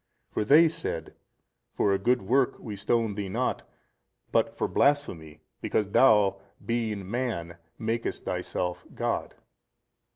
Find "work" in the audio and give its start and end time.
2.23-2.57